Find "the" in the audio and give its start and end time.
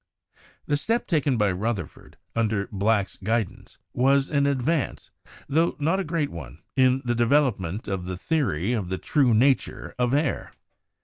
0.65-0.77, 7.05-7.13, 8.05-8.17, 8.89-8.97